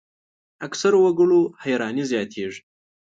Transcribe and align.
اکثرو 0.67 0.99
وګړو 1.03 1.41
حیراني 1.63 2.03
زیاتېږي. 2.11 2.61